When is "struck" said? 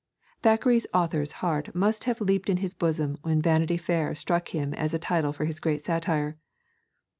4.15-4.47